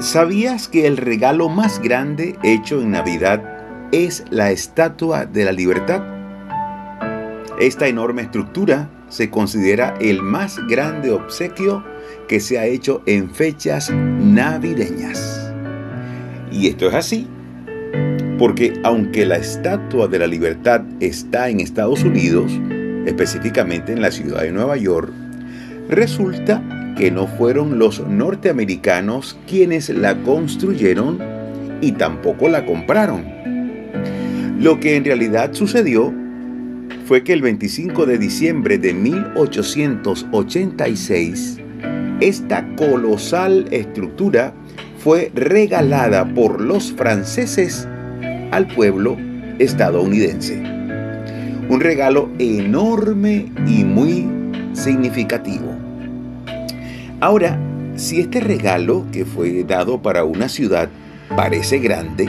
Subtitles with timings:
[0.00, 3.42] ¿Sabías que el regalo más grande hecho en Navidad
[3.90, 6.04] es la Estatua de la Libertad?
[7.58, 11.84] Esta enorme estructura se considera el más grande obsequio
[12.28, 15.52] que se ha hecho en fechas navideñas.
[16.52, 17.26] Y esto es así,
[18.38, 22.52] porque aunque la Estatua de la Libertad está en Estados Unidos,
[23.04, 25.12] específicamente en la ciudad de Nueva York,
[25.88, 26.62] resulta
[26.98, 31.20] que no fueron los norteamericanos quienes la construyeron
[31.80, 33.24] y tampoco la compraron.
[34.58, 36.12] Lo que en realidad sucedió
[37.06, 41.58] fue que el 25 de diciembre de 1886,
[42.20, 44.52] esta colosal estructura
[44.98, 47.86] fue regalada por los franceses
[48.50, 49.16] al pueblo
[49.60, 50.60] estadounidense.
[51.68, 54.26] Un regalo enorme y muy
[54.72, 55.87] significativo.
[57.20, 57.58] Ahora,
[57.96, 60.88] si este regalo que fue dado para una ciudad
[61.34, 62.28] parece grande,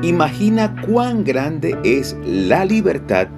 [0.00, 3.28] imagina cuán grande es la libertad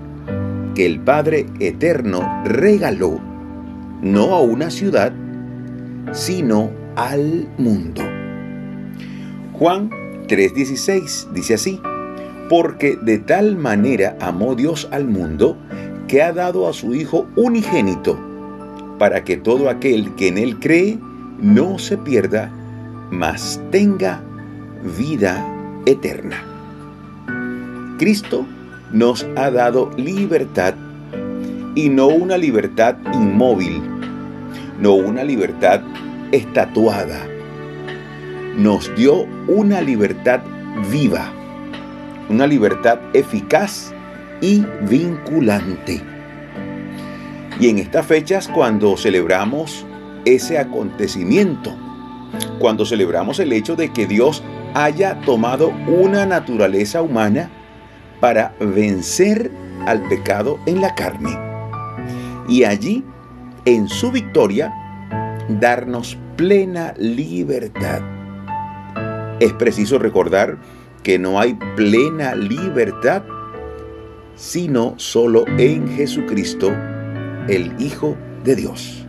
[0.77, 3.19] que el Padre Eterno regaló,
[4.01, 5.13] no a una ciudad,
[6.13, 8.03] sino al mundo.
[9.55, 9.91] Juan
[10.29, 11.81] 3:16 dice así,
[12.49, 15.59] porque de tal manera amó Dios al mundo
[16.07, 18.28] que ha dado a su Hijo unigénito
[18.99, 20.99] para que todo aquel que en Él cree
[21.41, 22.51] no se pierda,
[23.11, 24.21] mas tenga
[24.97, 25.45] vida
[25.87, 26.43] eterna.
[27.99, 28.45] Cristo
[28.93, 30.75] nos ha dado libertad
[31.75, 33.81] y no una libertad inmóvil,
[34.81, 35.81] no una libertad
[36.33, 37.27] estatuada.
[38.57, 40.41] Nos dio una libertad
[40.91, 41.33] viva,
[42.29, 43.93] una libertad eficaz
[44.41, 46.03] y vinculante.
[47.61, 49.85] Y en estas fechas cuando celebramos
[50.25, 51.75] ese acontecimiento,
[52.59, 54.43] cuando celebramos el hecho de que Dios
[54.75, 57.51] haya tomado una naturaleza humana
[58.21, 59.51] para vencer
[59.87, 61.37] al pecado en la carne.
[62.49, 63.05] Y allí,
[63.65, 64.73] en su victoria,
[65.49, 68.03] darnos plena libertad.
[69.41, 70.59] Es preciso recordar
[71.03, 73.23] que no hay plena libertad
[74.39, 76.73] sino solo en Jesucristo
[77.49, 79.05] el Hijo de Dios.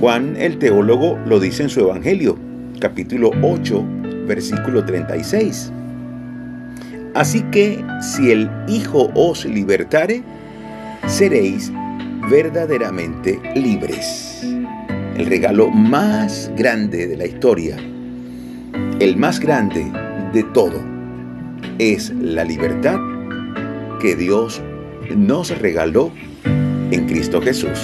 [0.00, 2.36] Juan el teólogo lo dice en su Evangelio,
[2.80, 3.84] capítulo 8,
[4.26, 5.72] versículo 36.
[7.14, 10.22] Así que si el Hijo os libertare,
[11.06, 11.72] seréis
[12.28, 14.40] verdaderamente libres.
[15.16, 17.76] El regalo más grande de la historia,
[18.98, 19.84] el más grande
[20.32, 20.82] de todo,
[21.78, 22.98] es la libertad
[24.00, 24.60] que Dios
[25.14, 26.10] nos regaló
[26.92, 27.78] en Cristo Jesús.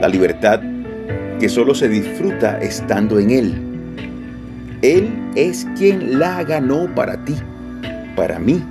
[0.00, 0.60] La libertad
[1.38, 3.54] que solo se disfruta estando en Él.
[4.82, 7.34] Él es quien la ganó para ti,
[8.16, 8.62] para mí,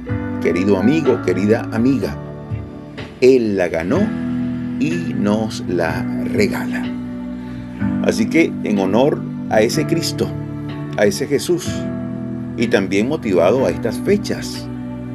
[0.42, 2.18] querido amigo, querida amiga.
[3.22, 4.02] Él la ganó
[4.80, 6.84] y nos la regala.
[8.04, 10.28] Así que en honor a ese Cristo,
[10.98, 11.70] a ese Jesús,
[12.58, 14.68] y también motivado a estas fechas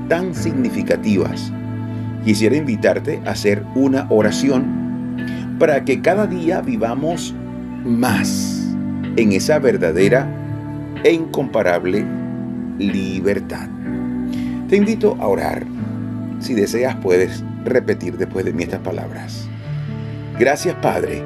[0.09, 1.53] tan significativas,
[2.25, 7.35] quisiera invitarte a hacer una oración para que cada día vivamos
[7.85, 8.75] más
[9.17, 10.27] en esa verdadera
[11.05, 12.05] e incomparable
[12.79, 13.69] libertad.
[14.69, 15.65] Te invito a orar.
[16.41, 19.49] Si deseas puedes repetir después de mí estas palabras.
[20.39, 21.23] Gracias Padre.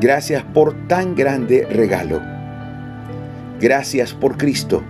[0.00, 2.20] Gracias por tan grande regalo.
[3.60, 4.82] Gracias por Cristo.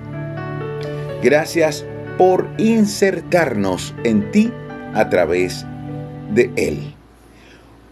[1.23, 1.85] Gracias
[2.21, 4.53] por insertarnos en ti
[4.93, 5.65] a través
[6.35, 6.95] de Él.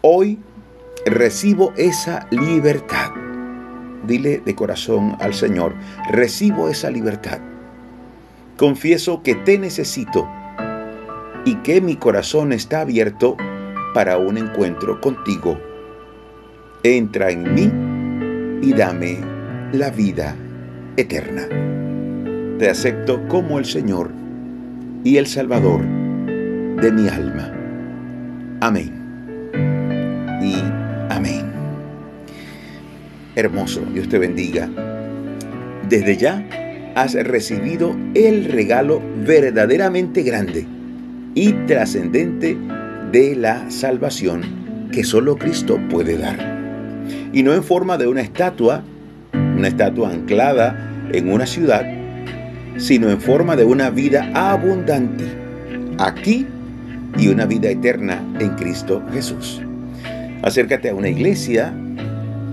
[0.03, 0.39] Hoy
[1.07, 3.11] recibo esa libertad.
[4.07, 5.73] Dile de corazón al Señor,
[6.11, 7.39] recibo esa libertad.
[8.59, 10.29] Confieso que te necesito
[11.47, 13.35] y que mi corazón está abierto
[13.95, 15.59] para un encuentro contigo.
[16.83, 17.73] Entra en mí
[18.61, 19.21] y dame
[19.73, 20.37] la vida
[20.99, 21.49] eterna.
[22.59, 24.18] Te acepto como el Señor
[25.09, 27.51] y el Salvador de mi alma.
[28.61, 28.93] Amén.
[30.43, 30.57] Y
[31.09, 31.51] amén.
[33.35, 34.69] Hermoso, Dios te bendiga.
[35.89, 36.47] Desde ya
[36.95, 40.67] has recibido el regalo verdaderamente grande
[41.35, 42.59] y trascendente
[43.11, 44.43] de la salvación
[44.93, 46.37] que solo Cristo puede dar.
[47.33, 48.85] Y no en forma de una estatua,
[49.33, 51.98] una estatua anclada en una ciudad,
[52.79, 55.25] sino en forma de una vida abundante
[55.99, 56.47] aquí
[57.19, 59.61] y una vida eterna en Cristo Jesús.
[60.43, 61.75] Acércate a una iglesia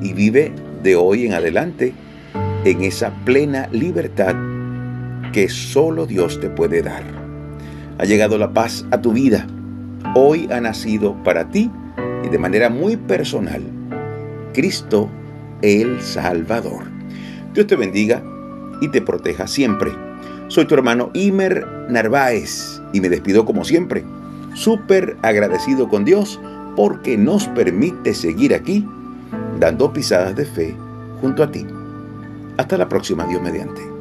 [0.01, 0.51] y vive
[0.83, 1.93] de hoy en adelante
[2.65, 4.35] en esa plena libertad
[5.31, 7.03] que solo Dios te puede dar.
[7.99, 9.45] Ha llegado la paz a tu vida.
[10.15, 11.69] Hoy ha nacido para ti
[12.23, 13.61] y de manera muy personal
[14.53, 15.09] Cristo
[15.61, 16.85] el Salvador.
[17.53, 18.23] Dios te bendiga
[18.81, 19.91] y te proteja siempre.
[20.47, 24.03] Soy tu hermano Imer Narváez y me despido como siempre,
[24.53, 26.39] súper agradecido con Dios
[26.75, 28.87] porque nos permite seguir aquí
[29.59, 30.75] dando pisadas de fe
[31.21, 31.65] junto a ti.
[32.57, 33.94] Hasta la próxima, Dios mediante.